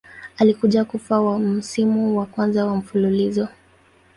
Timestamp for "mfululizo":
2.75-3.47